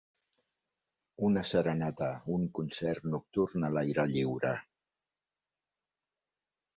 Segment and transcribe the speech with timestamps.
[1.27, 2.07] Una serenata,
[2.37, 4.57] un concert nocturn a l'aire lliure.